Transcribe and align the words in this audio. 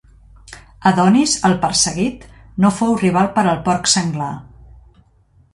Adonis, 0.91 1.35
el 1.49 1.53
perseguit, 1.67 2.25
no 2.65 2.73
fou 2.81 2.97
rival 3.05 3.31
per 3.39 3.47
al 3.53 3.63
porc 3.69 3.93
senglar. 3.97 4.35